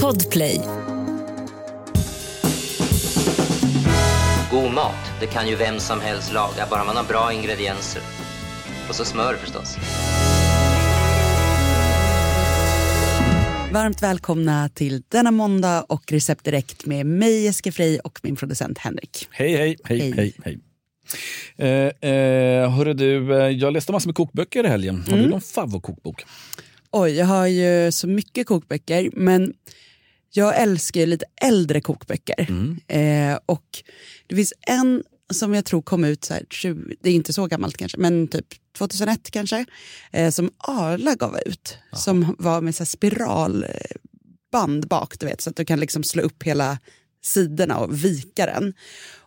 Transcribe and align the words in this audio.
Podplay. 0.00 0.60
God 4.50 4.72
mat, 4.72 4.94
det 5.20 5.26
kan 5.26 5.48
ju 5.48 5.56
vem 5.56 5.78
som 5.78 6.00
helst 6.00 6.32
laga, 6.32 6.66
bara 6.70 6.84
man 6.84 6.96
har 6.96 7.04
bra 7.04 7.32
ingredienser. 7.32 8.02
Och 8.88 8.94
så 8.94 9.04
smör 9.04 9.34
förstås. 9.34 9.76
Varmt 13.72 14.02
välkomna 14.02 14.68
till 14.68 15.02
denna 15.08 15.30
måndag 15.30 15.84
och 15.88 16.12
Recept 16.12 16.44
Direkt 16.44 16.86
med 16.86 17.06
mig 17.06 17.44
Jessica 17.44 17.72
Frey 17.72 17.98
och 17.98 18.20
min 18.22 18.36
producent 18.36 18.78
Henrik. 18.78 19.28
Hej, 19.30 19.56
hej, 19.56 19.76
hej, 19.84 20.00
Hej. 20.00 20.12
hej. 20.16 20.34
hej. 20.44 20.58
Eh, 21.56 22.10
eh, 22.10 22.70
hörru 22.70 22.94
du, 22.94 23.40
eh, 23.40 23.48
jag 23.48 23.72
läste 23.72 23.92
massor 23.92 24.08
med 24.08 24.14
kokböcker 24.14 24.64
i 24.64 24.68
helgen. 24.68 25.04
Har 25.10 25.18
du 25.18 25.26
någon 25.26 25.40
favvo-kokbok? 25.40 26.24
Oj, 26.92 27.10
jag 27.10 27.26
har 27.26 27.46
ju 27.46 27.92
så 27.92 28.06
mycket 28.06 28.46
kokböcker 28.46 29.10
men 29.12 29.54
jag 30.30 30.60
älskar 30.60 31.00
ju 31.00 31.06
lite 31.06 31.24
äldre 31.42 31.80
kokböcker. 31.80 32.46
Eh, 32.88 33.38
och 33.46 33.82
det 34.26 34.36
finns 34.36 34.52
en 34.60 35.02
som 35.32 35.54
jag 35.54 35.64
tror 35.64 35.82
kom 35.82 36.04
ut, 36.04 36.24
så 36.24 36.34
här, 36.34 36.44
20, 36.50 36.94
det 37.00 37.10
är 37.10 37.14
inte 37.14 37.32
så 37.32 37.46
gammalt 37.46 37.76
kanske, 37.76 37.98
men 37.98 38.28
typ 38.28 38.46
2001 38.78 39.30
kanske, 39.30 39.64
eh, 40.12 40.30
som 40.30 40.50
Arla 40.58 41.14
gav 41.14 41.38
ut. 41.46 41.78
Som 41.92 42.36
var 42.38 42.60
med 42.60 42.74
så 42.74 42.84
spiralband 42.84 44.88
bak, 44.88 45.18
du 45.18 45.26
vet, 45.26 45.40
så 45.40 45.50
att 45.50 45.56
du 45.56 45.64
kan 45.64 45.80
liksom 45.80 46.02
slå 46.02 46.22
upp 46.22 46.42
hela 46.42 46.78
sidorna 47.22 47.78
och 47.78 48.04
vika 48.04 48.46
den. 48.46 48.74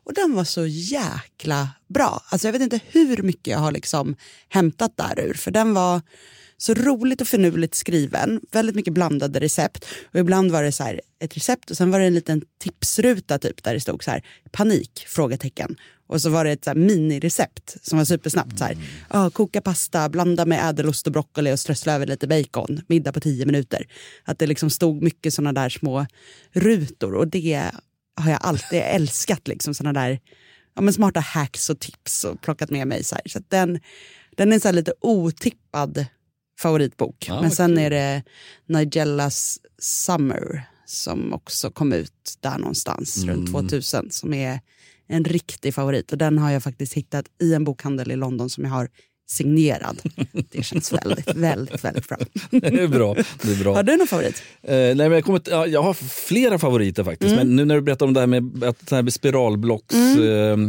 Och 0.03 0.13
den 0.13 0.33
var 0.33 0.43
så 0.43 0.65
jäkla 0.65 1.69
bra. 1.87 2.23
Alltså 2.29 2.47
jag 2.47 2.53
vet 2.53 2.61
inte 2.61 2.79
hur 2.87 3.23
mycket 3.23 3.47
jag 3.47 3.59
har 3.59 3.71
liksom 3.71 4.15
hämtat 4.49 4.97
därur, 4.97 5.33
för 5.33 5.51
den 5.51 5.73
var 5.73 6.01
så 6.57 6.73
roligt 6.73 7.21
och 7.21 7.27
finurligt 7.27 7.75
skriven, 7.75 8.41
väldigt 8.51 8.75
mycket 8.75 8.93
blandade 8.93 9.39
recept. 9.39 9.85
Och 10.13 10.19
ibland 10.19 10.51
var 10.51 10.63
det 10.63 10.71
så 10.71 10.83
här 10.83 11.01
ett 11.19 11.37
recept 11.37 11.71
och 11.71 11.77
sen 11.77 11.91
var 11.91 11.99
det 11.99 12.05
en 12.05 12.13
liten 12.13 12.41
tipsruta 12.59 13.39
typ 13.39 13.63
där 13.63 13.73
det 13.73 13.79
stod 13.79 14.03
så 14.03 14.11
här 14.11 14.23
panik? 14.51 15.05
frågetecken. 15.07 15.75
Och 16.07 16.21
så 16.21 16.29
var 16.29 16.45
det 16.45 16.51
ett 16.51 16.63
så 16.63 16.69
här 16.69 16.75
minirecept 16.75 17.77
som 17.81 17.97
var 17.97 18.05
supersnabbt. 18.05 18.57
Så 18.57 18.63
här, 18.63 18.77
ah, 19.07 19.29
koka 19.29 19.61
pasta, 19.61 20.09
blanda 20.09 20.45
med 20.45 20.69
ädelost 20.69 21.07
och 21.07 21.13
broccoli 21.13 21.53
och 21.53 21.59
strössla 21.59 21.93
över 21.93 22.07
lite 22.07 22.27
bacon. 22.27 22.81
Middag 22.87 23.11
på 23.11 23.19
tio 23.19 23.45
minuter. 23.45 23.87
Att 24.23 24.39
det 24.39 24.47
liksom 24.47 24.69
stod 24.69 25.01
mycket 25.01 25.33
såna 25.33 25.53
där 25.53 25.69
små 25.69 26.05
rutor 26.51 27.15
och 27.15 27.27
det 27.27 27.71
har 28.15 28.31
jag 28.31 28.39
alltid 28.41 28.81
älskat. 28.85 29.47
Liksom, 29.47 29.73
såna 29.73 29.93
där 29.93 30.19
ja, 30.75 30.81
men 30.81 30.93
smarta 30.93 31.19
hacks 31.19 31.69
och 31.69 31.79
tips 31.79 32.23
och 32.23 32.41
plockat 32.41 32.69
med 32.69 32.87
mig. 32.87 33.03
Så, 33.03 33.15
här. 33.15 33.23
så 33.25 33.39
den, 33.47 33.79
den 34.35 34.53
är 34.53 34.59
så 34.59 34.67
här 34.67 34.73
lite 34.73 34.93
otippad 35.01 36.05
favoritbok. 36.59 37.25
Ja, 37.27 37.41
men 37.41 37.51
sen 37.51 37.77
är 37.77 37.89
det 37.89 38.23
Nigellas 38.65 39.59
Summer 39.79 40.63
som 40.85 41.33
också 41.33 41.71
kom 41.71 41.93
ut 41.93 42.37
där 42.39 42.57
någonstans 42.57 43.17
Mm. 43.23 43.35
runt 43.35 43.51
2000 43.51 44.11
som 44.11 44.33
är 44.33 44.59
en 45.07 45.23
riktig 45.25 45.73
favorit. 45.73 46.11
Och 46.11 46.17
den 46.17 46.37
har 46.37 46.51
jag 46.51 46.63
faktiskt 46.63 46.93
hittat 46.93 47.25
i 47.41 47.53
en 47.53 47.63
bokhandel 47.63 48.11
i 48.11 48.15
London 48.15 48.49
som 48.49 48.63
jag 48.63 48.71
har 48.71 48.89
signerad. 49.27 50.01
Det 50.51 50.63
känns 50.63 50.93
väldigt, 50.93 51.35
väldigt, 51.35 51.83
väldigt 51.83 52.07
bra. 52.07 52.17
det 52.49 52.67
är 52.67 52.87
bra. 52.87 53.13
Det 53.13 53.51
är 53.51 53.63
bra. 53.63 53.75
Har 53.75 53.83
du 53.83 53.97
någon 53.97 54.07
favorit? 54.07 54.43
Eh, 54.63 54.75
nej, 54.75 54.95
men 54.95 55.11
jag, 55.11 55.23
kommer, 55.23 55.67
jag 55.67 55.83
har 55.83 55.93
flera 55.93 56.59
favoriter 56.59 57.03
faktiskt. 57.03 57.35
Men 57.35 57.55
nu 57.55 57.65
när 57.65 57.75
du 57.75 57.81
berättar 57.81 58.05
om 58.05 58.13
det 58.13 58.19
här 58.19 58.27
med 58.27 58.63
att 58.63 58.87
det 58.87 58.95
här 58.95 59.03
med 59.03 59.13
spiralblocks 59.13 59.95
eh, 59.95 60.59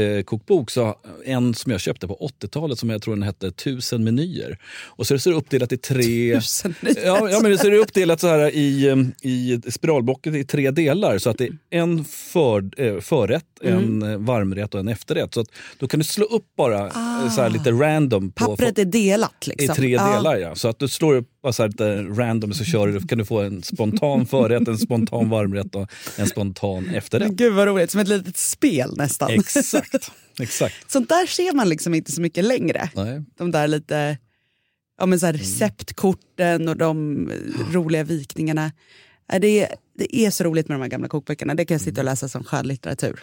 eh, 0.00 0.22
kokbok 0.22 0.70
så 0.70 0.94
en 1.24 1.54
som 1.54 1.72
jag 1.72 1.80
köpte 1.80 2.08
på 2.08 2.30
80-talet 2.40 2.78
som 2.78 2.90
jag 2.90 3.02
tror 3.02 3.14
den 3.14 3.22
hette 3.22 3.50
Tusen 3.50 4.04
menyer. 4.04 4.58
Och 4.84 5.06
så 5.06 5.14
är 5.14 5.30
det 5.30 5.36
uppdelat 5.36 5.72
i 5.72 5.76
tre... 5.76 6.34
Tusen 6.34 6.74
menyer. 6.80 7.06
Ja, 7.06 7.30
ja, 7.30 7.40
men 7.40 7.58
så 7.58 7.66
är 7.66 7.70
det 7.70 7.78
uppdelat 7.78 8.20
så 8.20 8.28
här 8.28 8.54
i, 8.54 8.88
eh, 8.88 9.30
i 9.30 9.60
spiralblocket 9.70 10.34
i 10.34 10.44
tre 10.44 10.70
delar. 10.70 11.18
Så 11.18 11.30
att 11.30 11.38
det 11.38 11.44
är 11.44 11.58
en 11.70 12.04
för, 12.04 12.70
eh, 12.76 13.00
förrätt, 13.00 13.44
en 13.62 14.02
eh, 14.02 14.18
varmrätt 14.18 14.74
och 14.74 14.80
en 14.80 14.88
efterrätt. 14.88 15.34
Så 15.34 15.40
att 15.40 15.48
då 15.78 15.88
kan 15.88 16.00
du 16.00 16.04
slå 16.04 16.24
upp 16.24 16.46
bara 16.56 16.86
eh, 16.86 17.30
så 17.30 17.42
här 17.42 17.50
lite 17.50 17.70
random. 17.70 18.03
På, 18.10 18.30
Pappret 18.30 18.78
är 18.78 18.84
delat 18.84 19.48
i 19.48 19.50
liksom. 19.50 19.76
tre 19.76 19.88
Ja. 19.92 20.16
delar 20.16 20.36
ja. 20.36 20.54
Så 20.54 20.68
att 20.68 20.78
du 20.78 20.88
slår 20.88 21.14
upp 21.14 21.28
så 21.52 21.62
här 21.62 21.68
lite 21.68 22.02
random 22.02 22.54
så 22.54 22.64
kör 22.64 22.86
du, 22.88 23.00
kan 23.06 23.18
du 23.18 23.24
få 23.24 23.40
en 23.40 23.62
spontan 23.62 24.26
förrätt, 24.30 24.68
en 24.68 24.78
spontan 24.78 25.28
varmrätt 25.30 25.74
och 25.74 25.88
en 26.16 26.26
spontan 26.26 26.88
efterrätt. 26.88 27.28
Men 27.28 27.36
gud 27.36 27.52
vad 27.54 27.68
roligt, 27.68 27.90
som 27.90 28.00
ett 28.00 28.08
litet 28.08 28.36
spel 28.36 28.94
nästan. 28.96 29.30
Exakt. 29.30 30.10
Exakt. 30.40 30.74
Sånt 30.92 31.08
där 31.08 31.26
ser 31.26 31.52
man 31.52 31.68
liksom 31.68 31.94
inte 31.94 32.12
så 32.12 32.20
mycket 32.20 32.44
längre. 32.44 32.90
Nej. 32.94 33.22
De 33.38 33.50
där 33.50 33.68
lite 33.68 34.18
ja, 34.98 35.06
men 35.06 35.20
så 35.20 35.26
här 35.26 35.32
receptkorten 35.32 36.68
och 36.68 36.76
de 36.76 37.30
roliga 37.72 38.04
vikningarna. 38.04 38.72
Ja, 39.32 39.38
Det 39.38 39.60
är, 39.60 39.74
det 39.98 40.16
är 40.16 40.30
så 40.30 40.44
roligt 40.44 40.68
med 40.68 40.74
de 40.78 40.82
här 40.82 40.88
gamla 40.88 41.08
kokböckerna. 41.08 41.54
Det 41.54 41.64
kan 41.64 41.74
jag 41.74 41.80
sitta 41.82 42.00
och 42.00 42.04
läsa 42.04 42.28
som 42.28 42.44
skönlitteratur. 42.44 43.20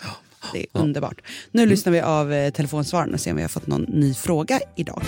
Det 0.54 0.60
är 0.60 0.82
underbart. 0.82 1.22
Nu 1.52 1.66
lyssnar 1.66 1.94
vi 1.94 2.02
av 2.02 2.34
eh, 2.34 2.52
telefonsvaren 2.52 3.14
och 3.14 3.20
ser 3.20 3.32
om 3.32 3.38
vi 3.38 3.44
har 3.44 3.50
fått 3.50 3.68
någon 3.68 3.82
ny 3.82 4.14
fråga 4.14 4.60
idag. 4.76 5.02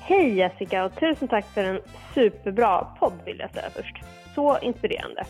Hej 0.00 0.34
Jessica 0.34 0.84
och 0.84 1.00
tusen 1.00 1.28
tack 1.28 1.46
för 1.54 1.64
en 1.64 1.80
superbra 2.14 2.86
podd 2.98 3.12
vill 3.26 3.38
jag 3.38 3.50
säga 3.50 3.70
först. 3.74 3.96
Så 4.34 4.58
inspirerande. 4.58 5.24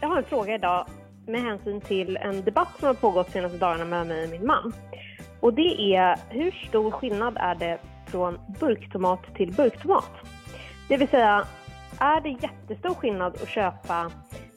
Jag 0.00 0.08
har 0.08 0.16
en 0.16 0.24
fråga 0.24 0.54
idag 0.54 0.86
med 1.26 1.42
hänsyn 1.42 1.80
till 1.80 2.16
en 2.16 2.44
debatt 2.44 2.68
som 2.78 2.86
har 2.86 2.94
pågått 2.94 3.26
de 3.26 3.32
senaste 3.32 3.58
dagarna 3.58 3.84
mellan 3.84 4.08
mig 4.08 4.24
och 4.24 4.30
min 4.30 4.46
man. 4.46 4.72
Och 5.40 5.54
det 5.54 5.94
är 5.94 6.16
hur 6.28 6.50
stor 6.68 6.90
skillnad 6.90 7.36
är 7.40 7.54
det 7.54 7.78
från 8.06 8.38
burktomat 8.60 9.34
till 9.34 9.52
burktomat? 9.52 10.10
Det 10.88 10.96
vill 10.96 11.08
säga, 11.08 11.46
är 11.98 12.20
det 12.20 12.28
jättestor 12.28 12.94
skillnad 12.94 13.36
att 13.42 13.48
köpa 13.48 14.10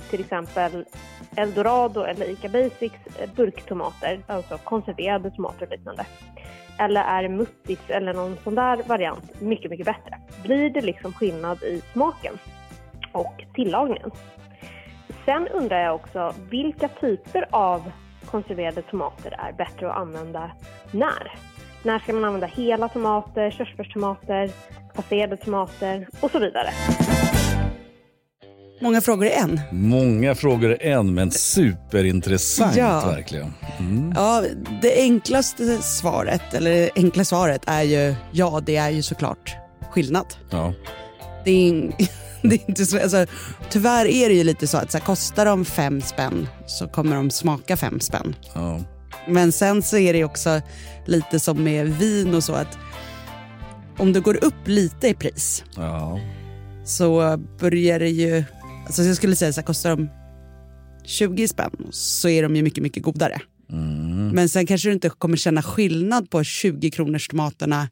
till 0.09 0.19
exempel 0.19 0.85
Eldorado 1.35 2.03
eller 2.03 2.29
ICA 2.29 2.49
Basics 2.49 3.19
eh, 3.19 3.29
burktomater, 3.35 4.19
alltså 4.27 4.57
konserverade 4.57 5.31
tomater 5.31 5.65
och 5.65 5.71
liknande? 5.71 6.05
Eller 6.79 7.01
är 7.01 7.29
muttis 7.29 7.79
eller 7.87 8.13
någon 8.13 8.37
sån 8.43 8.55
där 8.55 8.83
variant 8.87 9.41
mycket, 9.41 9.71
mycket 9.71 9.85
bättre? 9.85 10.19
Blir 10.43 10.69
det 10.69 10.81
liksom 10.81 11.13
skillnad 11.13 11.63
i 11.63 11.81
smaken 11.93 12.37
och 13.11 13.45
tillagningen? 13.53 14.11
Sen 15.25 15.47
undrar 15.47 15.83
jag 15.83 15.95
också, 15.95 16.33
vilka 16.49 16.87
typer 16.87 17.45
av 17.49 17.91
konserverade 18.25 18.81
tomater 18.81 19.35
är 19.39 19.53
bättre 19.53 19.91
att 19.91 19.97
använda 19.97 20.51
när? 20.91 21.31
När 21.83 21.99
ska 21.99 22.13
man 22.13 22.25
använda 22.25 22.47
hela 22.47 22.89
tomater, 22.89 23.51
körsbärstomater, 23.51 24.51
passerade 24.95 25.37
tomater 25.37 26.07
och 26.21 26.31
så 26.31 26.39
vidare? 26.39 26.69
Många 28.81 29.01
frågor 29.01 29.25
i 29.27 29.31
en. 29.31 29.61
Många 29.71 30.35
frågor 30.35 30.71
är 30.81 30.91
en, 30.91 31.13
men 31.13 31.31
superintressant 31.31 32.75
Ja. 32.75 33.05
verkligen. 33.07 33.53
Mm. 33.79 34.13
Ja, 34.15 34.43
det 34.81 35.01
enklaste 35.01 35.77
svaret, 35.81 36.53
eller 36.53 36.71
det 36.71 36.89
enkla 36.95 37.23
svaret 37.25 37.61
är 37.67 37.83
ju 37.83 38.15
ja, 38.31 38.61
det 38.65 38.75
är 38.75 38.89
ju 38.89 39.01
såklart 39.01 39.55
skillnad. 39.91 40.25
Ja. 40.49 40.73
Det 41.45 41.51
är, 41.51 41.91
det 42.49 42.55
är 42.55 42.69
inte 42.69 42.85
så, 42.85 43.01
alltså, 43.01 43.25
tyvärr 43.69 44.05
är 44.05 44.29
det 44.29 44.35
ju 44.35 44.43
lite 44.43 44.67
så 44.67 44.77
att 44.77 44.91
så 44.91 44.97
här, 44.97 45.05
kostar 45.05 45.45
de 45.45 45.65
fem 45.65 46.01
spänn 46.01 46.47
så 46.67 46.87
kommer 46.87 47.15
de 47.15 47.31
smaka 47.31 47.77
fem 47.77 47.99
spänn. 47.99 48.35
Ja. 48.53 48.79
Men 49.27 49.51
sen 49.51 49.81
så 49.81 49.97
är 49.97 50.13
det 50.13 50.23
också 50.23 50.61
lite 51.05 51.39
som 51.39 51.63
med 51.63 51.87
vin 51.97 52.35
och 52.35 52.43
så 52.43 52.53
att 52.53 52.77
om 53.97 54.13
du 54.13 54.21
går 54.21 54.43
upp 54.43 54.67
lite 54.67 55.07
i 55.07 55.13
pris 55.13 55.63
Ja. 55.75 56.19
så 56.85 57.37
börjar 57.59 57.99
det 57.99 58.09
ju, 58.09 58.43
alltså 58.89 59.03
jag 59.03 59.15
skulle 59.15 59.35
säga 59.35 59.53
så 59.53 59.61
här, 59.61 59.65
kostar 59.65 59.89
de 59.89 60.09
20 61.05 61.47
spänn 61.47 61.87
så 61.91 62.29
är 62.29 62.43
de 62.43 62.55
ju 62.55 62.63
mycket, 62.63 62.83
mycket 62.83 63.03
godare. 63.03 63.41
Mm. 63.69 64.27
Men 64.29 64.49
sen 64.49 64.65
kanske 64.65 64.89
du 64.89 64.93
inte 64.93 65.09
kommer 65.09 65.37
känna 65.37 65.61
skillnad 65.61 66.29
på 66.29 66.43
20 66.43 66.91
kronors 66.91 67.27
tomaterna 67.27 67.89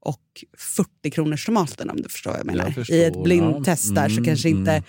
och 0.00 0.44
40 0.58 1.10
kronors 1.10 1.46
tomaterna 1.46 1.92
om 1.92 2.02
du 2.02 2.08
förstår 2.08 2.30
vad 2.30 2.40
jag 2.40 2.46
menar. 2.46 2.70
förstår, 2.70 2.96
I 2.96 3.04
ett 3.04 3.22
blindtest 3.22 3.94
där 3.94 4.08
så 4.08 4.12
Mm, 4.12 4.24
kanske 4.24 4.48
inte 4.48 4.70
mm. 4.70 4.82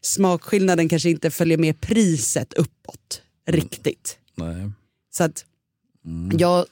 smakskillnaden 0.00 0.88
kanske 0.88 1.10
inte 1.10 1.30
följer 1.30 1.58
med 1.58 1.80
priset 1.80 2.52
uppåt 2.52 3.22
riktigt. 3.46 4.18
Nej. 4.34 4.70
Så 5.10 5.24
att 5.24 5.44
Mm. 6.04 6.38
jag, 6.38 6.66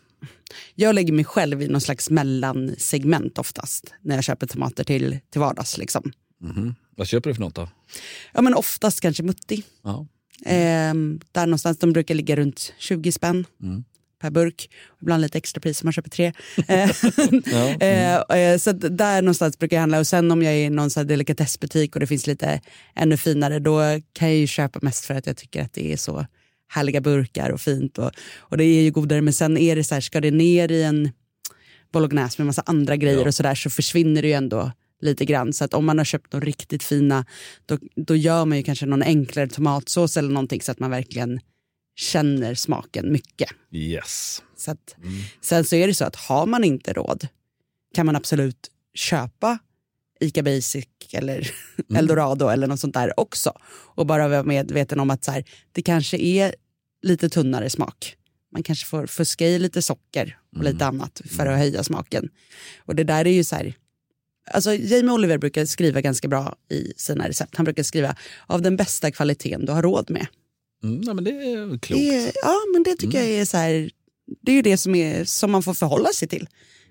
jag 0.75 0.95
lägger 0.95 1.13
mig 1.13 1.25
själv 1.25 1.63
i 1.63 1.69
någon 1.69 1.81
slags 1.81 2.11
mellansegment 2.11 3.39
oftast 3.39 3.93
när 4.03 4.15
jag 4.15 4.25
köper 4.25 4.47
tomater 4.47 4.85
till, 4.85 5.19
till 5.31 5.41
vardags. 5.41 5.79
Liksom. 5.79 6.13
Mhm. 6.41 6.75
Vad 6.97 7.09
köper 7.09 7.31
du 7.31 7.35
för 7.35 7.41
något 7.41 7.55
då? 7.55 7.69
Ja, 8.33 8.43
men 8.43 8.55
oftast 8.55 9.01
kanske 9.01 9.23
mutti. 9.23 9.63
Ja. 9.85 10.07
Ehm, 10.47 11.21
där 11.33 11.47
någonstans, 11.47 11.79
de 11.79 11.93
brukar 11.93 12.15
ligga 12.15 12.37
runt 12.37 12.73
20 12.79 13.13
spänn 13.13 13.45
Mm. 13.63 13.85
per 14.21 14.31
burk. 14.31 14.71
Ibland 15.03 15.23
lite 15.23 15.39
extra 15.39 15.61
pris 15.61 15.83
om 15.83 15.87
man 15.87 15.93
köper 15.93 16.11
tre. 16.11 16.33
Eh, 16.69 16.91
Ja. 17.45 17.77
eh, 17.81 18.39
eh, 18.39 18.59
så 18.59 18.73
där 18.73 19.23
någonstans 19.23 19.59
brukar 19.59 19.77
jag 19.77 19.81
handla. 19.81 19.99
Och 19.99 20.07
sen 20.07 20.31
om 20.31 20.43
jag 20.43 20.53
är 20.55 20.67
i 20.67 20.71
någon 20.71 20.91
så 20.91 21.01
här 21.01 21.05
delikatessbutik 21.05 21.95
och 21.97 22.01
det 22.01 22.07
finns 22.07 22.27
lite 22.27 22.61
ännu 22.97 23.17
finare, 23.17 23.59
då 23.59 23.81
kan 24.13 24.29
jag 24.29 24.37
ju 24.37 24.47
köpa 24.47 24.79
mest 24.83 25.05
för 25.05 25.15
att 25.15 25.27
jag 25.27 25.37
tycker 25.37 25.63
att 25.63 25.73
det 25.73 25.93
är 25.93 25.97
så 25.97 26.27
härliga 26.69 27.01
burkar 27.01 27.51
och 27.51 27.61
fint. 27.61 27.99
Och, 27.99 28.11
och 28.39 28.57
det 28.57 28.65
är 28.65 28.83
ju 28.83 28.91
godare, 28.91 29.21
men 29.21 29.33
sen 29.33 29.57
är 29.59 29.77
det 29.77 29.85
så 29.85 29.95
här, 29.95 30.01
ska 30.01 30.21
det 30.21 30.31
ner 30.31 30.73
i 30.73 30.83
en 30.83 31.11
bolognese 31.93 32.35
med 32.39 32.47
massa 32.47 32.63
andra 32.67 32.97
grejer 32.97 33.19
Ja. 33.21 33.27
och 33.29 33.35
sådär 33.35 33.55
så 33.55 33.71
försvinner 33.71 34.23
det 34.23 34.29
ju 34.29 34.35
ändå 34.35 34.73
lite 35.01 35.25
grann. 35.25 35.53
Så 35.53 35.65
att 35.65 35.75
om 35.75 35.85
man 35.85 35.99
har 35.99 36.05
köpt 36.05 36.31
de 36.31 36.41
riktigt 36.41 36.83
fina, 36.83 37.25
då, 37.67 37.79
då 37.97 38.17
gör 38.17 38.45
man 38.45 38.59
ju 38.59 38.65
kanske 38.65 38.87
någon 38.87 39.03
enklare 39.03 39.49
tomatsås 39.49 40.17
eller 40.17 40.29
någonting 40.29 40.63
så 40.63 40.73
att 40.73 40.79
man 40.79 40.91
verkligen 40.91 41.41
känner 41.97 42.55
smaken 42.55 43.13
mycket. 43.13 43.51
Yes. 43.71 44.43
Så 44.57 44.71
att, 44.71 44.97
Sen 45.41 45.65
så 45.65 45.77
är 45.77 45.87
det 45.87 45.95
så 45.95 46.05
att 46.05 46.17
har 46.17 46.47
man 46.47 46.65
inte 46.65 46.93
råd 46.93 47.29
kan 47.95 48.07
man 48.07 48.17
absolut 48.17 48.71
köpa 48.95 49.59
Ica 50.21 50.43
Basic 50.43 50.87
eller 51.13 51.51
Eldorado 51.95 52.49
eller 52.49 52.67
något 52.67 52.81
sånt 52.81 52.95
där 52.95 53.21
också. 53.21 53.53
Och 53.95 54.07
bara 54.07 54.29
vara 54.29 54.43
medveten 54.43 55.01
om 55.01 55.11
att 55.11 55.25
så 55.25 55.31
här, 55.31 55.45
det 55.73 55.83
kanske 55.83 56.17
är 56.19 56.55
lite 57.03 57.29
tunnare 57.29 57.71
smak. 57.71 58.17
Man 58.53 58.63
kanske 58.63 58.87
får 58.87 59.07
fuska 59.07 59.47
i 59.47 59.59
lite 59.59 59.83
socker 59.83 60.39
och 60.57 60.65
lite 60.65 60.87
annat 60.87 61.21
för 61.31 61.47
att 61.47 61.59
höja 61.59 61.85
smaken. 61.85 62.29
Och 62.79 62.95
det 62.95 63.05
där 63.05 63.27
är 63.27 63.33
ju 63.33 63.45
så 63.45 63.57
här, 63.57 63.75
Alltså 64.53 64.75
Jamie 64.75 65.13
Oliver 65.13 65.39
brukar 65.39 65.65
skriva 65.65 66.01
ganska 66.01 66.29
bra 66.29 66.57
i 66.71 66.93
sina 66.97 67.29
recept. 67.29 67.57
Han 67.57 67.65
brukar 67.65 67.83
skriva 67.83 68.17
av 68.47 68.63
den 68.63 68.77
bästa 68.77 69.11
kvaliteten 69.11 69.67
du 69.67 69.73
har 69.73 69.83
råd 69.83 70.11
med. 70.11 70.27
Mm, 70.83 71.03
ja, 71.03 71.15
men 71.15 71.25
det 71.25 71.31
är 71.31 71.79
klokt. 71.79 72.03
Det 72.03 72.33
ja, 72.43 72.57
men 72.73 72.83
det 72.83 72.97
tycker 72.97 73.19
jag 73.19 73.29
är 73.29 73.45
så 73.45 73.57
här, 73.57 73.91
det 74.43 74.53
är 74.53 74.57
ju 74.57 74.63
det 74.63 74.77
som, 74.77 74.95
är, 74.95 75.25
som 75.25 75.51
man 75.51 75.63
får 75.63 75.75
förhålla 75.75 76.09
sig 76.09 76.29
till. 76.29 76.49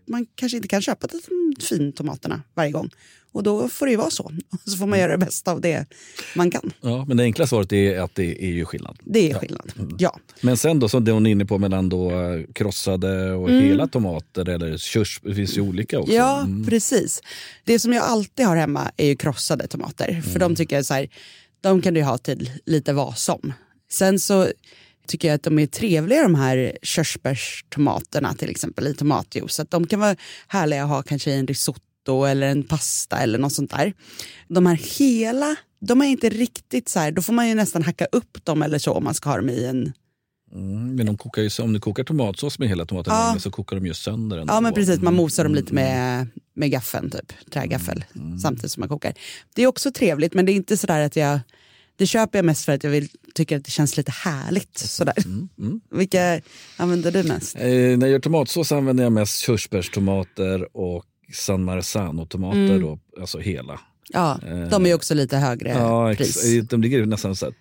Man 0.10 0.26
kanske 0.36 0.56
inte 0.56 0.68
kan 0.68 0.82
köpa 0.82 1.08
de 1.08 1.56
fin 1.66 1.94
tomaterna 1.94 2.42
varje 2.54 2.72
gång. 2.72 2.90
Och 3.32 3.44
då 3.44 3.70
får 3.70 3.86
det 3.86 3.92
ju 3.92 3.98
vara 3.98 4.10
så. 4.10 4.32
Så 4.66 4.78
får 4.78 4.88
man 4.88 5.00
göra 5.00 5.12
det 5.12 5.18
bästa 5.26 5.52
av 5.52 5.62
det 5.62 5.86
man 6.36 6.52
kan. 6.52 6.72
Ja, 6.82 7.06
men 7.08 7.18
det 7.18 7.24
enkla 7.24 7.48
svaret 7.48 7.74
är 7.74 8.00
att 8.00 8.16
det 8.16 8.44
är 8.46 8.50
ju 8.52 8.66
skillnad. 8.66 8.98
Det 9.04 9.32
är 9.32 9.40
skillnad. 9.40 9.72
Ja. 10.00 10.20
Men 10.42 10.58
sen 10.58 10.80
då, 10.80 10.90
som 10.90 11.06
det 11.06 11.12
hon 11.12 11.26
är 11.26 11.32
inne 11.32 11.46
på, 11.46 11.58
mellan 11.58 11.90
då 11.90 12.12
eh, 12.12 12.44
krossade 12.54 13.32
och 13.34 13.50
hela 13.50 13.88
tomater 13.88 14.50
eller 14.50 14.78
körs, 14.78 15.20
det 15.24 15.36
finns 15.36 15.58
ju 15.58 15.62
olika 15.62 16.00
också. 16.00 16.12
Mm. 16.12 16.26
Ja, 16.26 16.42
Mm. 16.42 16.66
precis. 16.66 17.22
Det 17.64 17.80
som 17.80 17.94
jag 17.94 18.04
alltid 18.04 18.46
har 18.46 18.56
hemma 18.56 18.92
är 18.98 19.06
ju 19.08 19.16
krossade 19.16 19.68
tomater. 19.68 20.22
För 20.22 20.30
Mm. 20.30 20.40
de 20.40 20.56
tycker 20.56 20.76
jag 20.76 20.86
så 20.86 20.94
här, 20.94 21.10
de 21.62 21.82
kan 21.82 21.94
du 21.94 22.04
ha 22.04 22.18
till 22.18 22.52
lite 22.66 22.94
vad 22.94 23.18
som. 23.18 23.54
Sen 23.92 24.20
så 24.20 24.48
tycker 25.10 25.28
jag 25.28 25.36
att 25.36 25.44
de 25.44 25.60
är 25.60 25.68
trevliga 25.68 26.24
de 26.24 26.36
här 26.36 26.78
körsbärstomaterna 26.84 28.34
till 28.34 28.50
exempel 28.50 28.88
i 28.88 28.94
tomatjuice. 28.94 29.60
Att 29.60 29.72
de 29.72 29.88
kan 29.88 30.00
vara 30.00 30.16
härliga 30.48 30.84
att 30.84 30.90
ha 30.90 31.02
kanske 31.04 31.32
i 31.32 31.40
en 31.40 31.48
risotto 31.48 32.24
eller 32.26 32.48
en 32.48 32.64
pasta 32.64 33.18
eller 33.20 33.38
något 33.40 33.54
sånt 33.54 33.72
där. 33.72 33.94
De 34.48 34.66
här 34.66 34.76
hela, 35.00 35.56
de 35.82 36.02
är 36.02 36.06
inte 36.06 36.30
riktigt 36.30 36.90
så 36.90 37.00
här, 37.00 37.12
då 37.12 37.22
får 37.22 37.34
man 37.34 37.48
ju 37.50 37.56
nästan 37.56 37.84
hacka 37.84 38.06
upp 38.12 38.46
dem 38.46 38.62
eller 38.62 38.80
så 38.80 38.94
om 38.94 39.04
man 39.04 39.14
ska 39.14 39.30
ha 39.30 39.38
dem 39.38 39.50
i 39.50 39.66
en 39.66 39.94
Mm, 40.54 40.96
men 40.96 41.06
de 41.06 41.18
kokar 41.18 41.42
ju, 41.42 41.50
om 41.64 41.74
du 41.74 41.80
kokar 41.80 42.04
tomatsås 42.04 42.60
med 42.60 42.70
hela 42.70 42.86
tomaten 42.86 43.14
Ja. 43.14 43.28
länge 43.28 43.40
så 43.40 43.52
kokar 43.52 43.76
de 43.76 43.86
ju 43.86 43.94
sönder 43.94 44.38
den. 44.38 44.48
Ja 44.50 44.62
men 44.62 44.74
precis, 44.74 45.00
man 45.00 45.14
mosar 45.14 45.44
dem 45.44 45.52
Mm, 45.52 45.64
lite 45.64 45.74
med, 45.74 46.28
med 46.54 46.72
gaffeln 46.72 47.10
typ, 47.12 47.52
trägaffel 47.52 48.04
samtidigt 48.42 48.72
som 48.72 48.82
man 48.82 48.90
kokar. 48.90 49.14
Det 49.56 49.64
är 49.64 49.68
också 49.68 49.92
trevligt 49.92 50.34
men 50.34 50.46
det 50.46 50.52
är 50.52 50.54
inte 50.54 50.78
sådär 50.78 51.06
att 51.06 51.16
jag, 51.16 51.40
det 52.00 52.08
köper 52.08 52.38
jag 52.38 52.46
mest 52.46 52.66
för 52.66 52.72
att 52.74 52.84
jag 52.84 52.92
vill, 52.92 53.10
tycker 53.36 53.58
att 53.58 53.66
det 53.66 53.72
känns 53.72 53.98
lite 53.98 54.12
härligt 54.12 54.78
sådär. 54.78 55.14
Vilka 55.92 56.42
använder 56.78 57.12
du 57.12 57.24
mest? 57.24 57.56
Eh, 57.56 57.62
när 57.68 58.02
jag 58.02 58.10
gör 58.10 58.20
tomatsås 58.20 58.72
använder 58.72 59.04
jag 59.04 59.14
mest 59.14 59.40
körsbärstomater 59.42 60.78
och 60.78 61.06
San 61.34 61.64
Marzano-tomater, 61.70 62.58
Mm. 62.70 62.82
då, 62.82 63.00
alltså 63.20 63.40
hela. 63.40 63.80
Ja, 64.10 64.40
de 64.72 64.86
är 64.86 64.94
också 64.94 65.14
lite 65.14 65.38
högre 65.38 65.70
Ja, 65.70 66.14
pris. 66.18 66.68
de 66.70 66.82
ligger 66.82 67.06
nästan 67.06 67.36
så 67.36 67.46
här 67.46 67.54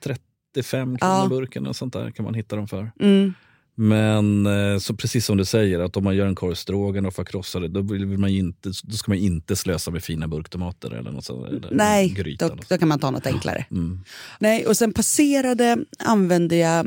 35 0.55 0.99
kronor 0.99 1.15
Ja. 1.23 1.27
burken 1.29 1.67
och 1.67 1.77
sånt 1.77 1.93
där 1.93 2.11
kan 2.11 2.25
man 2.25 2.35
hitta 2.35 2.57
dem 2.57 2.69
för. 2.69 2.91
Mm. 3.01 3.35
Men 3.81 4.47
eh, 4.47 4.79
så 4.79 4.95
precis 4.95 5.27
som 5.27 5.37
du 5.37 5.45
säger, 5.45 5.81
att 5.81 5.97
om 5.97 6.05
man 6.05 6.17
gör 6.17 6.27
en 6.27 6.35
korv 6.35 7.07
och 7.07 7.29
krossar 7.29 7.61
det, 7.61 7.69
då, 7.69 7.81
vill 7.81 8.07
man 8.07 8.31
inte, 8.31 8.73
då 8.83 8.97
ska 8.97 9.11
man 9.11 9.19
inte 9.19 9.57
slösa 9.57 9.91
med 9.91 10.05
fina 10.05 10.29
burktomater 10.29 10.91
eller 10.91 11.11
något 11.11 11.25
sånt. 11.25 11.49
Eller 11.49 11.69
Nej, 11.71 12.09
gryta 12.09 12.49
då, 12.49 12.57
då 12.69 12.79
kan 12.79 12.89
man 12.89 12.99
ta 12.99 13.11
något 13.11 13.27
enklare. 13.27 13.65
Mm. 13.71 14.01
Nej, 14.39 14.67
och 14.67 14.77
sen 14.77 14.93
passerade 14.93 15.79
använder 15.99 16.57
jag 16.57 16.87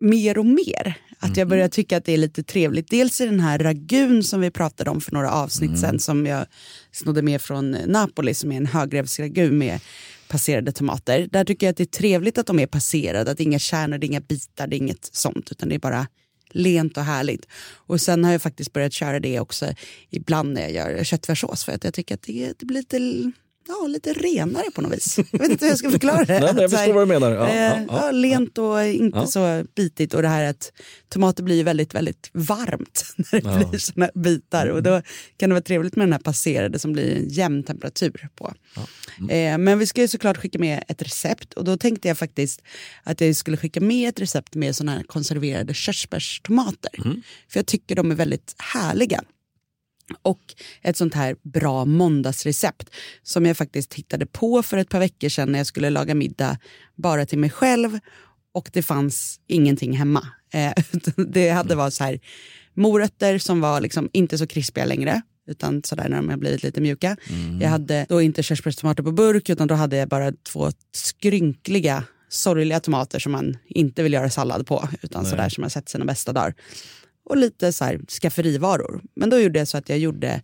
mer 0.00 0.38
och 0.38 0.46
mer. 0.46 0.94
Att 1.18 1.36
jag 1.36 1.48
börjar 1.48 1.68
tycka 1.68 1.96
att 1.96 2.04
det 2.04 2.12
är 2.12 2.18
lite 2.18 2.42
trevligt. 2.42 2.90
Dels 2.90 3.20
i 3.20 3.26
den 3.26 3.40
här 3.40 3.58
ragun 3.58 4.22
som 4.22 4.40
vi 4.40 4.50
pratade 4.50 4.90
om 4.90 5.00
för 5.00 5.12
några 5.12 5.30
avsnitt 5.30 5.78
sen 5.78 5.98
som 5.98 6.26
jag 6.26 6.46
snodde 6.92 7.22
med 7.22 7.42
från 7.42 7.70
Napoli 7.70 8.34
som 8.34 8.52
är 8.52 8.56
en 8.56 8.66
högrevsragun 8.66 9.58
med 9.58 9.80
passerade 10.28 10.72
tomater. 10.72 11.28
Där 11.32 11.44
tycker 11.44 11.66
jag 11.66 11.70
att 11.70 11.76
det 11.76 11.82
är 11.82 11.98
trevligt 11.98 12.38
att 12.38 12.46
de 12.46 12.58
är 12.58 12.66
passerade, 12.66 13.30
att 13.30 13.36
det 13.36 13.42
är 13.42 13.46
inga 13.46 13.58
kärnor, 13.58 13.98
det 13.98 14.06
är 14.06 14.08
inga 14.08 14.20
bitar, 14.20 14.66
det 14.66 14.76
är 14.76 14.78
inget 14.78 15.08
sånt 15.12 15.52
utan 15.52 15.68
det 15.68 15.74
är 15.74 15.78
bara 15.78 16.06
lent 16.56 16.96
och 16.96 17.04
härligt. 17.04 17.46
Och 17.86 18.00
sen 18.00 18.24
har 18.24 18.32
jag 18.32 18.42
faktiskt 18.42 18.72
börjat 18.72 18.92
köra 18.92 19.20
det 19.20 19.40
också 19.40 19.66
ibland 20.10 20.52
när 20.52 20.68
jag 20.68 20.72
gör 20.72 21.04
köttfärssås 21.04 21.64
för 21.64 21.72
att 21.72 21.84
jag 21.84 21.94
tycker 21.94 22.14
att 22.14 22.22
det, 22.22 22.52
det 22.58 22.66
blir 22.66 22.78
lite 22.78 23.32
Ja, 23.68 23.86
lite 23.86 24.12
renare 24.12 24.70
på 24.74 24.82
något 24.82 24.92
vis. 24.92 25.18
Jag 25.32 25.38
vet 25.38 25.50
inte 25.50 25.64
hur 25.64 25.70
jag 25.70 25.78
ska 25.78 25.90
förklara 25.90 26.24
det. 26.24 26.40
Nej, 26.54 26.62
jag 26.62 26.70
förstår 26.70 26.92
vad 26.92 27.02
du 27.02 27.06
menar. 27.06 27.32
Ja, 27.32 27.48
eh, 27.48 27.54
ja, 27.54 27.84
ja, 27.88 28.10
lent 28.10 28.58
och 28.58 28.84
inte 28.84 29.26
så 29.26 29.64
bitigt. 29.76 30.14
Och 30.14 30.22
det 30.22 30.28
här 30.28 30.44
att 30.44 30.72
tomater 31.08 31.42
blir 31.42 31.64
väldigt, 31.64 31.94
väldigt 31.94 32.30
varmt 32.32 33.14
när 33.16 33.40
det. 33.40 33.50
Mm. 33.50 33.70
blir 33.70 33.78
såna 33.78 34.10
bitar. 34.14 34.66
Och 34.66 34.82
då 34.82 35.02
kan 35.36 35.50
det 35.50 35.54
vara 35.54 35.62
trevligt 35.62 35.96
med 35.96 36.06
den 36.06 36.12
här 36.12 36.20
passerade 36.20 36.78
som 36.78 36.92
blir 36.92 37.16
en 37.16 37.28
jämn 37.28 37.62
temperatur 37.62 38.28
på. 38.34 38.52
Mm. 39.18 39.30
Eh, 39.30 39.58
men 39.58 39.78
vi 39.78 39.86
ska 39.86 40.00
ju 40.00 40.08
såklart 40.08 40.36
skicka 40.36 40.58
med 40.58 40.84
ett 40.88 41.02
recept. 41.02 41.54
Och 41.54 41.64
då 41.64 41.76
tänkte 41.76 42.08
jag 42.08 42.18
faktiskt 42.18 42.62
att 43.02 43.20
jag 43.20 43.36
skulle 43.36 43.56
skicka 43.56 43.80
med 43.80 44.08
ett 44.08 44.20
recept 44.20 44.54
med 44.54 44.76
såna 44.76 44.92
här 44.92 45.02
konserverade 45.02 45.74
körsbärstomater. 45.74 47.00
Mm. 47.04 47.22
För 47.48 47.58
jag 47.58 47.66
tycker 47.66 47.96
de 47.96 48.10
är 48.10 48.14
väldigt 48.14 48.54
härliga. 48.58 49.22
Och 50.22 50.54
ett 50.82 50.96
sånt 50.96 51.14
här 51.14 51.36
bra 51.42 51.84
måndagsrecept 51.84 52.90
som 53.22 53.46
jag 53.46 53.56
faktiskt 53.56 53.94
hittade 53.94 54.26
på 54.26 54.62
för 54.62 54.76
ett 54.76 54.88
par 54.88 54.98
veckor 54.98 55.28
sedan 55.28 55.52
när 55.52 55.58
jag 55.58 55.66
skulle 55.66 55.90
laga 55.90 56.14
middag 56.14 56.58
bara 56.94 57.26
till 57.26 57.38
mig 57.38 57.50
själv 57.50 57.98
och 58.54 58.70
det 58.72 58.82
fanns 58.82 59.40
ingenting 59.46 59.96
hemma. 59.96 60.28
Eh, 60.52 60.72
det 61.28 61.50
hade 61.50 61.74
varit 61.74 61.94
så 61.94 62.04
här 62.04 62.20
morötter 62.74 63.38
som 63.38 63.60
var 63.60 63.80
liksom 63.80 64.10
inte 64.12 64.38
så 64.38 64.46
krispiga 64.46 64.84
längre 64.84 65.22
utan 65.46 65.82
sådär 65.84 66.08
när 66.08 66.16
de 66.16 66.28
har 66.28 66.36
blivit 66.36 66.62
lite 66.62 66.80
mjuka. 66.80 67.16
Jag 67.60 67.68
hade 67.68 68.06
då 68.08 68.22
inte 68.22 68.42
körsbärstomater 68.42 69.02
på 69.02 69.12
burk 69.12 69.48
utan 69.48 69.68
då 69.68 69.74
hade 69.74 69.96
jag 69.96 70.08
bara 70.08 70.32
två 70.32 70.70
skrynkliga 70.94 72.04
sorgliga 72.28 72.80
tomater 72.80 73.18
som 73.18 73.32
man 73.32 73.56
inte 73.66 74.02
vill 74.02 74.12
göra 74.12 74.30
sallad 74.30 74.66
på 74.66 74.88
utan 75.02 75.22
Nej. 75.22 75.30
sådär 75.30 75.48
som 75.48 75.62
har 75.62 75.70
sett 75.70 75.88
sina 75.88 76.04
bästa 76.04 76.32
dagar 76.32 76.54
och 77.26 77.36
lite 77.36 77.72
så 77.72 77.84
här 77.84 78.00
skafferivaror. 78.08 79.02
Men 79.14 79.30
då 79.30 79.38
gjorde 79.38 79.58
jag 79.58 79.68
så 79.68 79.78
att 79.78 79.88
jag 79.88 79.98
gjorde, 79.98 80.42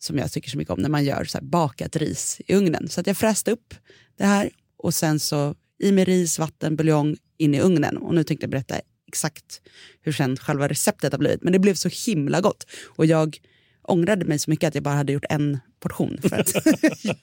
som 0.00 0.18
jag 0.18 0.32
tycker 0.32 0.50
så 0.50 0.58
mycket 0.58 0.72
om, 0.72 0.80
när 0.80 0.88
man 0.88 1.04
gör 1.04 1.24
så 1.24 1.38
här 1.38 1.44
bakat 1.44 1.96
ris 1.96 2.40
i 2.46 2.54
ugnen. 2.54 2.88
Så 2.88 3.00
att 3.00 3.06
jag 3.06 3.16
fräste 3.16 3.52
upp 3.52 3.74
det 4.16 4.24
här 4.24 4.50
och 4.76 4.94
sen 4.94 5.20
så 5.20 5.54
i 5.82 5.92
med 5.92 6.06
ris, 6.06 6.38
vatten, 6.38 6.76
buljong 6.76 7.16
in 7.38 7.54
i 7.54 7.60
ugnen. 7.60 7.96
Och 7.96 8.14
nu 8.14 8.24
tänkte 8.24 8.44
jag 8.44 8.50
berätta 8.50 8.74
exakt 9.08 9.60
hur 10.02 10.12
sen 10.12 10.36
själva 10.36 10.68
receptet 10.68 11.12
har 11.12 11.18
blivit. 11.18 11.42
Men 11.42 11.52
det 11.52 11.58
blev 11.58 11.74
så 11.74 11.88
himla 12.06 12.40
gott. 12.40 12.66
Och 12.86 13.06
jag 13.06 13.38
ångrade 13.82 14.24
mig 14.24 14.38
så 14.38 14.50
mycket 14.50 14.68
att 14.68 14.74
jag 14.74 14.84
bara 14.84 14.94
hade 14.94 15.12
gjort 15.12 15.24
en 15.28 15.58
portion 15.80 16.18
för 16.22 16.38
att 16.38 16.52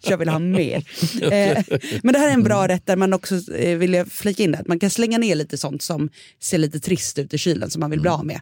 jag 0.10 0.18
ville 0.18 0.32
ha 0.32 0.40
mer. 0.40 0.84
Eh, 1.22 1.64
men 2.04 2.14
det 2.14 2.20
här 2.20 2.30
är 2.30 2.34
en 2.34 2.44
bra 2.44 2.68
rätt 2.68 2.86
där 2.86 2.96
man 2.96 3.14
också 3.14 3.54
eh, 3.54 3.78
vill 3.78 3.94
jag 3.94 4.08
flika 4.08 4.44
in 4.44 4.56
att 4.56 4.68
man 4.68 4.80
kan 4.80 4.90
slänga 4.90 5.18
ner 5.18 5.36
lite 5.36 5.58
sånt 5.58 5.82
som 5.82 6.10
ser 6.40 6.58
lite 6.58 6.80
trist 6.80 7.20
ut 7.20 7.34
i 7.34 7.38
kylen 7.38 7.70
som 7.70 7.80
man 7.80 7.92
vill 7.92 8.02
bli 8.02 8.10
av 8.10 8.26
med. 8.26 8.42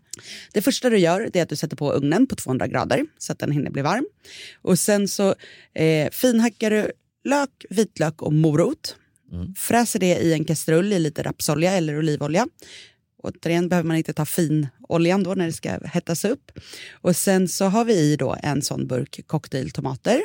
Det 0.53 0.61
första 0.61 0.89
du 0.89 0.97
gör 0.97 1.29
är 1.33 1.43
att 1.43 1.49
du 1.49 1.55
sätter 1.55 1.77
på 1.77 1.93
ugnen 1.93 2.27
på 2.27 2.35
200 2.35 2.67
grader 2.67 3.05
så 3.17 3.31
att 3.31 3.39
den 3.39 3.51
hinner 3.51 3.71
bli 3.71 3.81
varm. 3.81 4.05
Och 4.61 4.79
sen 4.79 5.07
så 5.07 5.35
eh, 5.73 6.09
finhackar 6.11 6.71
du 6.71 6.91
lök, 7.23 7.65
vitlök 7.69 8.21
och 8.21 8.33
morot. 8.33 8.95
Fräser 9.55 9.99
det 9.99 10.17
i 10.17 10.33
en 10.33 10.45
kastrull 10.45 10.93
i 10.93 10.99
lite 10.99 11.23
rapsolja 11.23 11.71
eller 11.71 11.97
olivolja. 11.97 12.47
Återigen 13.25 13.69
behöver 13.69 13.87
man 13.87 13.97
inte 13.97 14.13
ta 14.13 14.25
finoljan 14.25 15.23
då 15.23 15.33
när 15.33 15.45
det 15.45 15.53
ska 15.53 15.79
hettas 15.85 16.25
upp. 16.25 16.51
Och 16.91 17.15
sen 17.15 17.47
så 17.47 17.65
har 17.65 17.85
vi 17.85 17.93
i 17.93 18.15
då 18.15 18.35
en 18.43 18.61
sån 18.61 18.87
burk 18.87 19.27
cocktailtomater 19.27 20.21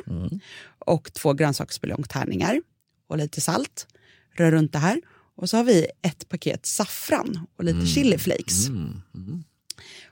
och 0.79 1.13
två 1.13 1.33
grönsaksbuljongtärningar 1.33 2.63
och 3.09 3.19
lite 3.19 3.41
salt. 3.41 3.87
Rör 4.35 4.51
runt 4.51 4.73
det 4.73 4.79
här. 4.79 5.01
Och 5.37 5.51
så 5.51 5.57
har 5.57 5.65
vi 5.65 5.87
ett 6.03 6.29
paket 6.29 6.67
saffran 6.67 7.47
och 7.57 7.65
lite 7.65 7.87
chiliflakes. 7.87 8.69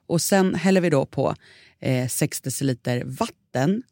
Och 0.07 0.23
sen 0.23 0.55
häller 0.55 0.81
vi 0.81 0.91
då 0.91 1.07
på 1.07 1.35
eh, 1.81 2.09
6 2.09 2.41
deciliter 2.41 3.03
vatten, 3.05 3.83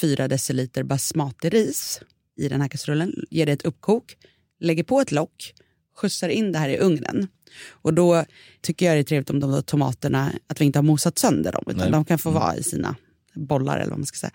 4 0.00 0.28
deciliter 0.28 0.82
basmati-ris 0.82 2.00
i 2.36 2.48
den 2.48 2.60
här 2.60 2.68
kastrullen, 2.68 3.14
ger 3.30 3.46
det 3.46 3.52
ett 3.52 3.62
uppkok, 3.64 4.16
lägger 4.60 4.84
på 4.84 5.00
ett 5.00 5.12
lock, 5.12 5.54
skjutsar 5.94 6.28
in 6.28 6.52
det 6.52 6.58
här 6.58 6.68
i 6.68 6.78
ugnen. 6.78 7.28
Och 7.68 7.94
då 7.94 8.24
tycker 8.60 8.86
jag 8.86 8.96
det 8.96 9.00
är 9.00 9.04
trevligt 9.04 9.30
om 9.30 9.40
de 9.40 9.62
tomaterna, 9.62 10.32
att 10.46 10.60
vi 10.60 10.64
inte 10.64 10.78
har 10.78 10.84
mosat 10.84 11.18
sönder 11.18 11.52
dem, 11.52 11.64
utan 11.66 11.80
Nej. 11.80 11.90
de 11.90 12.04
kan 12.04 12.18
få 12.18 12.30
vara 12.30 12.56
i 12.56 12.62
sina 12.62 12.96
bollar 13.34 13.78
eller 13.78 13.90
vad 13.90 13.98
man 13.98 14.06
ska 14.06 14.16
säga. 14.16 14.32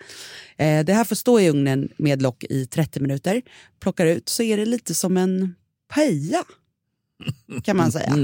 Eh, 0.56 0.84
det 0.84 0.92
här 0.92 1.04
får 1.04 1.16
stå 1.16 1.40
i 1.40 1.50
ugnen 1.50 1.88
med 1.96 2.22
lock 2.22 2.44
i 2.44 2.66
30 2.66 3.00
minuter. 3.00 3.42
Plockar 3.80 4.06
ut 4.06 4.28
så 4.28 4.42
är 4.42 4.56
det 4.56 4.66
lite 4.66 4.94
som 4.94 5.16
en 5.16 5.54
paella. 5.94 6.44
Kan 7.62 7.76
man 7.76 7.92
säga. 7.92 8.14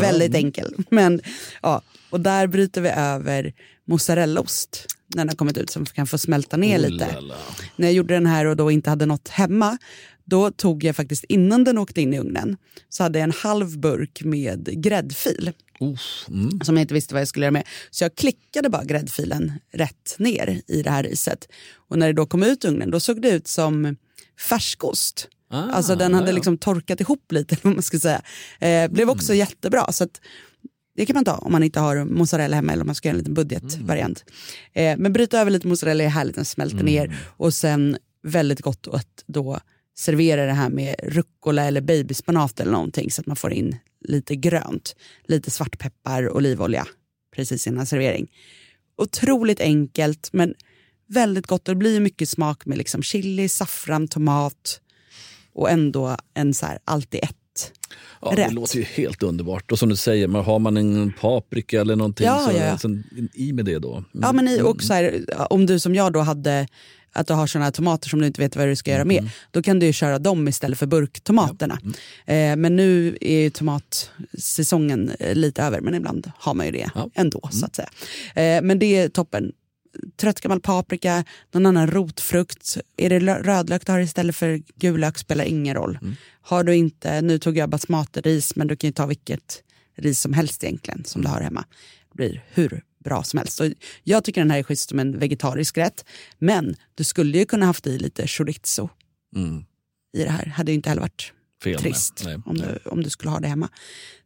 Väldigt 0.00 0.34
enkel. 0.34 0.74
Men, 0.90 1.20
ja, 1.62 1.82
och 2.10 2.20
där 2.20 2.46
bryter 2.46 2.80
vi 2.80 2.88
över 2.88 3.52
mozzarellaost 3.84 4.86
när 5.14 5.20
den 5.20 5.28
har 5.28 5.36
kommit 5.36 5.58
ut 5.58 5.70
som 5.70 5.86
kan 5.86 6.06
få 6.06 6.18
smälta 6.18 6.56
ner 6.56 6.78
Oh 6.78 6.88
lite. 6.88 7.12
la 7.12 7.20
la. 7.20 7.34
När 7.76 7.86
jag 7.86 7.94
gjorde 7.94 8.14
den 8.14 8.26
här 8.26 8.44
och 8.44 8.56
då 8.56 8.70
inte 8.70 8.90
hade 8.90 9.06
något 9.06 9.28
hemma, 9.28 9.78
då 10.24 10.50
tog 10.50 10.84
jag 10.84 10.96
faktiskt 10.96 11.24
innan 11.24 11.64
den 11.64 11.78
åkte 11.78 12.00
in 12.00 12.14
i 12.14 12.18
ugnen 12.18 12.56
så 12.88 13.02
hade 13.02 13.18
jag 13.18 13.24
en 13.24 13.32
halv 13.32 13.78
burk 13.78 14.22
med 14.24 14.82
gräddfil 14.82 15.52
Uff, 15.80 16.28
mm. 16.28 16.60
som 16.60 16.76
jag 16.76 16.84
inte 16.84 16.94
visste 16.94 17.14
vad 17.14 17.20
jag 17.20 17.28
skulle 17.28 17.44
göra 17.44 17.52
med. 17.52 17.66
Så 17.90 18.04
jag 18.04 18.14
klickade 18.14 18.70
bara 18.70 18.84
gräddfilen 18.84 19.52
rätt 19.72 20.16
ner 20.18 20.62
i 20.66 20.82
det 20.82 20.90
här 20.90 21.02
riset. 21.02 21.48
Och 21.88 21.98
när 21.98 22.06
det 22.06 22.12
då 22.12 22.26
kom 22.26 22.42
ut 22.42 22.64
ur 22.64 22.68
ugnen 22.68 22.90
då 22.90 23.00
såg 23.00 23.22
det 23.22 23.30
ut 23.30 23.48
som 23.48 23.96
färskost. 24.48 25.28
Ah, 25.50 25.62
alltså 25.70 25.94
den 25.96 26.14
hade 26.14 26.26
ja, 26.26 26.30
ja. 26.30 26.34
liksom 26.34 26.58
torkat 26.58 27.00
ihop 27.00 27.32
lite, 27.32 27.56
vad 27.62 27.74
man 27.74 27.82
ska 27.82 27.98
säga. 27.98 28.22
Eh, 28.60 28.90
blev 28.90 29.10
också 29.10 29.32
Mm. 29.32 29.38
jättebra. 29.38 29.92
Så 29.92 30.04
att, 30.04 30.20
det 30.96 31.06
kan 31.06 31.14
man 31.14 31.24
ta 31.24 31.34
om 31.34 31.52
man 31.52 31.62
inte 31.62 31.80
har 31.80 32.04
mozzarella 32.04 32.56
hemma 32.56 32.72
eller 32.72 32.82
om 32.82 32.86
man 32.86 32.94
ska 32.94 33.08
göra 33.08 33.14
en 33.14 33.18
liten 33.18 33.34
budgetvariant. 33.34 34.24
Mm. 34.74 34.92
Eh, 34.92 35.02
men 35.02 35.12
bryta 35.12 35.40
över 35.40 35.50
lite 35.50 35.66
mozzarella 35.66 36.04
är 36.04 36.08
härligt, 36.08 36.34
den 36.34 36.44
smälter 36.44 36.82
ner. 36.84 37.16
Och 37.36 37.54
sen 37.54 37.98
väldigt 38.22 38.60
gott 38.60 38.88
att 38.92 39.24
då 39.26 39.60
servera 39.98 40.46
det 40.46 40.52
här 40.52 40.68
med 40.68 40.94
rucola 41.02 41.64
eller 41.64 41.80
babyspanat 41.80 42.60
eller 42.60 42.72
någonting 42.72 43.10
så 43.10 43.20
att 43.20 43.26
man 43.26 43.36
får 43.36 43.52
in 43.52 43.76
lite 44.04 44.36
grönt. 44.36 44.96
Lite 45.24 45.50
svartpeppar, 45.50 46.36
olivolja 46.36 46.86
precis 47.36 47.66
innan 47.66 47.86
servering. 47.86 48.30
Otroligt 48.96 49.60
enkelt 49.60 50.28
men 50.32 50.54
väldigt 51.06 51.46
gott. 51.46 51.64
Det 51.64 51.74
blir 51.74 52.00
mycket 52.00 52.28
smak 52.28 52.66
med 52.66 52.78
liksom 52.78 53.02
chili, 53.02 53.48
saffran, 53.48 54.08
tomat 54.08 54.80
och 55.58 55.70
ändå 55.70 56.16
en 56.34 56.54
så 56.54 56.66
här 56.66 56.78
allt 56.84 57.14
i 57.14 57.18
ett. 57.18 57.72
Ja, 58.20 58.32
det 58.36 58.42
rätt. 58.44 58.52
låter 58.52 58.76
ju 58.76 58.82
helt 58.82 59.22
underbart. 59.22 59.72
Och 59.72 59.78
som 59.78 59.88
du 59.88 59.96
säger, 59.96 60.26
man 60.28 60.44
har 60.44 60.58
man 60.58 60.76
en 60.76 61.12
paprika 61.20 61.80
eller 61.80 61.96
någonting 61.96 62.26
Ja, 62.26 62.38
så 62.50 62.56
ja, 62.56 62.64
ja. 62.64 62.70
Alltså, 62.70 62.88
i 63.34 63.52
med 63.52 63.64
det 63.64 63.78
då. 63.78 63.92
Mm. 63.94 64.04
Ja, 64.12 64.32
men 64.32 64.48
i, 64.48 64.60
och 64.62 64.82
så 64.82 64.92
här, 64.94 65.24
om 65.52 65.66
du 65.66 65.78
som 65.78 65.94
jag 65.94 66.12
då 66.12 66.20
hade 66.20 66.66
att 67.12 67.26
du 67.26 67.34
har 67.34 67.46
såna 67.46 67.64
här 67.64 67.72
tomater 67.72 68.08
som 68.08 68.20
du 68.20 68.26
inte 68.26 68.40
vet 68.40 68.56
vad 68.56 68.68
du 68.68 68.76
ska 68.76 68.90
göra 68.90 69.04
med, 69.04 69.30
då 69.50 69.62
kan 69.62 69.78
du 69.78 69.86
ju 69.86 69.92
köra 69.92 70.18
dem 70.18 70.48
istället 70.48 70.78
för 70.78 70.86
burktomaterna. 70.86 71.78
Eh, 72.26 72.56
men 72.56 72.76
nu 72.76 73.18
är 73.20 73.40
ju 73.40 73.50
tomatsäsongen 73.50 75.10
eh, 75.18 75.34
lite 75.34 75.62
över, 75.62 75.80
men 75.80 75.94
ibland 75.94 76.32
har 76.38 76.54
man 76.54 76.66
ju 76.66 76.72
det 76.72 76.90
Ja. 76.94 77.10
ändå. 77.14 77.48
så 77.52 77.66
att 77.66 77.76
säga. 77.76 77.88
Eh, 78.34 78.62
men 78.62 78.78
det 78.78 78.96
är 78.96 79.08
toppen. 79.08 79.52
Trött 80.16 80.40
gammal 80.40 80.60
paprika, 80.60 81.24
någon 81.52 81.66
annan 81.66 81.90
rotfrukt. 81.90 82.76
Är 82.96 83.10
det 83.10 83.18
lö- 83.20 83.42
rödlök 83.42 83.86
du 83.86 83.92
har 83.92 84.00
istället 84.00 84.36
för 84.36 84.62
gul 84.74 85.00
lök 85.00 85.18
spelar 85.18 85.44
ingen 85.44 85.74
roll. 85.74 85.98
Har 86.40 86.64
du 86.64 86.74
inte, 86.76 87.22
nu 87.22 87.38
tog 87.38 87.56
jag 87.56 87.68
basmatiris, 87.70 88.56
men 88.56 88.66
du 88.66 88.76
kan 88.76 88.88
ju 88.88 88.92
ta 88.92 89.06
vilket 89.06 89.62
ris 89.96 90.20
som 90.20 90.32
helst 90.32 90.64
egentligen 90.64 91.04
som 91.04 91.22
du 91.22 91.28
har 91.28 91.40
hemma. 91.40 91.64
Det 92.10 92.16
blir 92.16 92.44
hur 92.48 92.82
bra 93.04 93.22
som 93.22 93.38
helst. 93.38 93.60
Och 93.60 93.66
jag 94.04 94.24
tycker 94.24 94.40
den 94.40 94.50
här 94.50 94.58
är 94.58 94.62
schysst 94.62 94.88
som 94.88 94.98
en 94.98 95.18
vegetarisk 95.18 95.78
rätt. 95.78 96.04
Men 96.38 96.76
du 96.94 97.04
skulle 97.04 97.38
ju 97.38 97.44
kunna 97.44 97.66
haft 97.66 97.86
i 97.86 97.98
lite 97.98 98.26
chorizo 98.26 98.88
Mm. 99.36 99.64
i 100.16 100.24
det 100.24 100.30
här. 100.30 100.46
Hade 100.46 100.70
ju 100.72 100.74
inte 100.76 100.88
heller 100.88 101.02
varit 101.02 101.32
Fel 101.62 101.80
trist 101.80 102.22
Nej, 102.24 102.34
om, 102.44 102.56
nej. 102.56 102.66
du, 102.84 102.90
om 102.90 103.02
du 103.02 103.10
skulle 103.10 103.30
ha 103.30 103.40
det 103.40 103.48
hemma. 103.48 103.68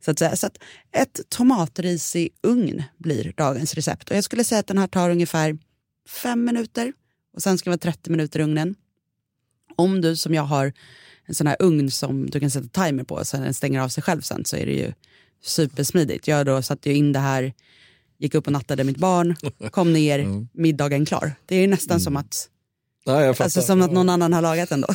Så 0.04 0.10
att, 0.10 0.18
säga. 0.18 0.36
så 0.36 0.46
att 0.46 0.58
ett 0.92 1.20
tomatris 1.28 2.16
i 2.16 2.30
ugn 2.42 2.82
blir 2.98 3.32
dagens 3.36 3.74
recept. 3.74 4.10
Och 4.10 4.16
jag 4.16 4.24
skulle 4.24 4.44
säga 4.44 4.58
att 4.58 4.66
den 4.66 4.78
här 4.78 4.86
tar 4.86 5.10
ungefär 5.10 5.58
fem 6.08 6.44
minuter 6.44 6.92
och 7.34 7.42
sen 7.42 7.58
ska 7.58 7.70
det 7.70 7.76
vara 7.86 7.92
30 7.92 8.10
minuter 8.10 8.40
i 8.40 8.42
ugnen. 8.42 8.74
Om 9.76 10.00
du 10.00 10.16
som 10.16 10.34
jag 10.34 10.42
har 10.42 10.72
en 11.26 11.34
sån 11.34 11.46
här 11.46 11.56
ugn 11.58 11.90
som 11.90 12.30
du 12.30 12.40
kan 12.40 12.50
sätta 12.50 12.84
timer 12.84 13.04
på 13.04 13.24
så 13.24 13.36
den 13.36 13.54
stänger 13.54 13.80
av 13.80 13.88
sig 13.88 14.02
själv 14.02 14.20
sen 14.20 14.44
så 14.44 14.56
är 14.56 14.66
det 14.66 14.72
ju 14.72 14.92
supersmidigt. 15.42 16.28
Jag 16.28 16.46
då 16.46 16.62
satte 16.62 16.90
ju 16.90 16.96
in 16.96 17.12
det 17.12 17.18
här, 17.18 17.52
gick 18.18 18.34
upp 18.34 18.46
och 18.46 18.52
nattade 18.52 18.84
mitt 18.84 18.96
barn, 18.96 19.36
kom 19.70 19.92
ner, 19.92 20.46
middagen 20.52 21.06
klar. 21.06 21.34
Det 21.46 21.56
är 21.56 21.60
ju 21.60 21.66
nästan 21.66 22.00
som 22.00 22.16
att 22.16 22.48
Ja. 23.04 23.34
Alltså 23.38 23.62
som 23.62 23.82
att 23.82 23.92
någon 23.92 24.08
annan 24.08 24.32
har 24.32 24.42
lagat 24.42 24.68
den 24.68 24.80
då. 24.80 24.88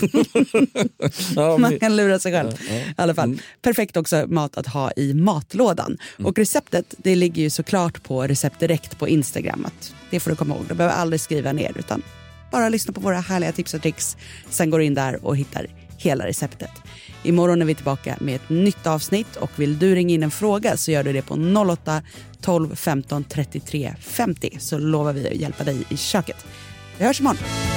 Ja, 1.35 1.57
Man 1.57 1.79
kan 1.79 1.95
lura 1.95 2.19
sig 2.19 2.31
själv. 2.31 2.51
Ja, 2.69 2.93
alla 2.97 3.15
fall. 3.15 3.41
Perfekt 3.61 3.97
också 3.97 4.25
mat 4.27 4.57
att 4.57 4.67
ha 4.67 4.91
i 4.95 5.13
matlådan. 5.13 5.97
Och 6.23 6.37
receptet 6.37 6.95
det 6.97 7.15
ligger 7.15 7.41
ju 7.41 7.49
såklart 7.49 8.03
på 8.03 8.23
recept 8.23 8.59
direkt 8.59 8.99
på 8.99 9.07
Instagram. 9.07 9.67
Det 10.09 10.19
får 10.19 10.29
du 10.29 10.35
komma 10.35 10.55
ihåg. 10.55 10.65
Du 10.69 10.75
behöver 10.75 10.95
aldrig 10.95 11.21
skriva 11.21 11.51
ner 11.51 11.77
utan 11.77 12.01
bara 12.51 12.69
lyssna 12.69 12.93
på 12.93 13.01
våra 13.01 13.19
härliga 13.19 13.51
tips 13.51 13.73
och 13.73 13.81
tricks. 13.81 14.17
Sen 14.49 14.69
går 14.69 14.79
du 14.79 14.85
in 14.85 14.93
där 14.93 15.25
och 15.25 15.37
hittar 15.37 15.67
hela 15.97 16.27
receptet. 16.27 16.71
Imorgon 17.23 17.61
är 17.61 17.65
vi 17.65 17.75
tillbaka 17.75 18.17
med 18.19 18.35
ett 18.35 18.49
nytt 18.49 18.87
avsnitt 18.87 19.35
och 19.35 19.51
vill 19.55 19.79
du 19.79 19.95
ringa 19.95 20.13
in 20.13 20.23
en 20.23 20.31
fråga 20.31 20.77
så 20.77 20.91
gör 20.91 21.03
du 21.03 21.13
det 21.13 21.21
på 21.21 21.33
08 21.71 22.01
12 22.41 22.75
15 22.75 23.23
33 23.23 23.93
50 23.99 24.57
så 24.59 24.77
lovar 24.77 25.13
vi 25.13 25.27
att 25.27 25.35
hjälpa 25.35 25.63
dig 25.63 25.77
i 25.89 25.97
köket. 25.97 26.45
Vi 26.97 27.05
hörs 27.05 27.19
imorgon. 27.19 27.76